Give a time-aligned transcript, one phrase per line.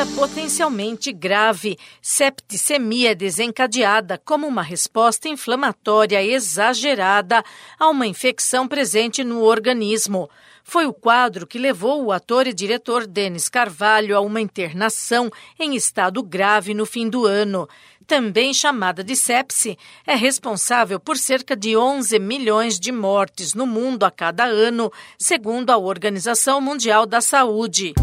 [0.00, 1.78] doença potencialmente grave.
[2.00, 7.42] Septicemia desencadeada como uma resposta inflamatória exagerada
[7.78, 10.30] a uma infecção presente no organismo.
[10.64, 15.74] Foi o quadro que levou o ator e diretor Denis Carvalho a uma internação em
[15.74, 17.68] estado grave no fim do ano.
[18.06, 24.04] Também chamada de sepse, é responsável por cerca de 11 milhões de mortes no mundo
[24.04, 27.94] a cada ano, segundo a Organização Mundial da Saúde.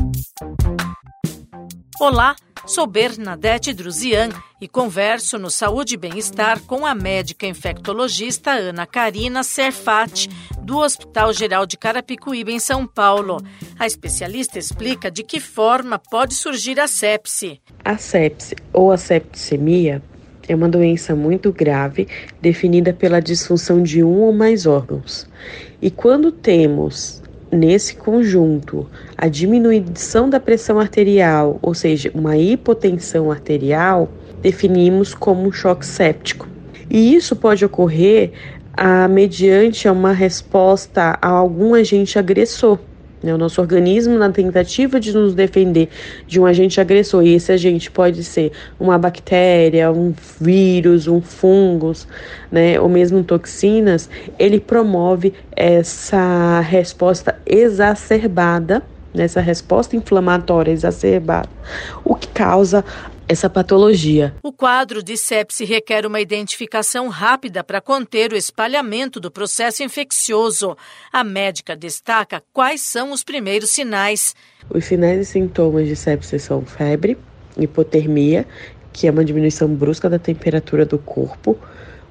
[1.99, 2.35] Olá,
[2.67, 4.29] sou Bernadette Druzian
[4.61, 10.29] e converso no Saúde e Bem-Estar com a médica infectologista Ana Karina Serfati,
[10.61, 13.41] do Hospital Geral de Carapicuíba, em São Paulo.
[13.79, 17.59] A especialista explica de que forma pode surgir a sepse.
[17.83, 19.99] A sepse ou a septicemia
[20.47, 22.07] é uma doença muito grave
[22.39, 25.27] definida pela disfunção de um ou mais órgãos.
[25.81, 28.87] E quando temos nesse conjunto,
[29.17, 34.09] a diminuição da pressão arterial, ou seja, uma hipotensão arterial,
[34.41, 36.47] definimos como um choque séptico.
[36.89, 38.31] E isso pode ocorrer
[38.73, 42.79] ah, mediante uma resposta a algum agente agressor.
[43.21, 43.33] Né?
[43.33, 45.89] O nosso organismo, na tentativa de nos defender
[46.27, 52.07] de um agente agressor, e esse agente pode ser uma bactéria, um vírus, um fungos,
[52.51, 52.79] né?
[52.79, 61.49] ou mesmo toxinas, ele promove essa resposta exacerbada nessa resposta inflamatória exacerbada,
[62.05, 62.85] o que causa
[63.27, 64.33] essa patologia.
[64.41, 70.77] O quadro de sepse requer uma identificação rápida para conter o espalhamento do processo infeccioso.
[71.11, 74.33] A médica destaca quais são os primeiros sinais.
[74.69, 77.17] Os sinais e sintomas de sepse são febre,
[77.57, 78.45] hipotermia,
[78.93, 81.57] que é uma diminuição brusca da temperatura do corpo,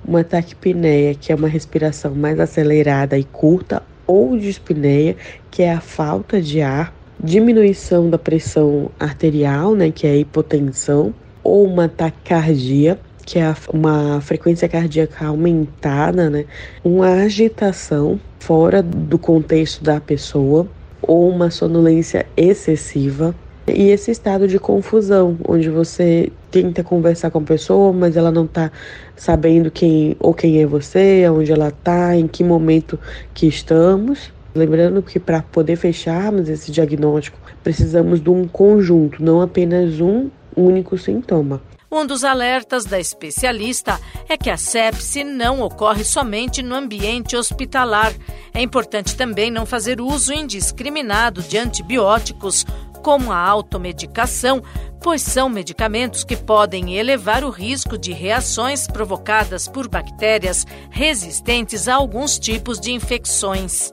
[0.05, 5.17] uma taquipneia, que é uma respiração mais acelerada e curta, ou dispneia,
[5.51, 11.15] que é a falta de ar, diminuição da pressão arterial, né, que é a hipotensão,
[11.43, 16.45] ou uma taquicardia, que é uma frequência cardíaca aumentada, né,
[16.85, 20.67] uma agitação fora do contexto da pessoa,
[21.03, 23.35] ou uma sonolência excessiva,
[23.69, 28.45] e esse estado de confusão, onde você tenta conversar com a pessoa, mas ela não
[28.45, 28.71] está
[29.17, 32.99] sabendo quem ou quem é você, onde ela está, em que momento
[33.35, 34.33] que estamos.
[34.57, 40.97] Lembrando que para poder fecharmos esse diagnóstico, precisamos de um conjunto, não apenas um único
[40.97, 41.61] sintoma.
[41.93, 48.15] Um dos alertas da especialista é que a sepse não ocorre somente no ambiente hospitalar.
[48.55, 52.65] É importante também não fazer uso indiscriminado de antibióticos,
[53.03, 54.63] como a automedicação,
[55.03, 61.95] pois são medicamentos que podem elevar o risco de reações provocadas por bactérias resistentes a
[61.95, 63.93] alguns tipos de infecções.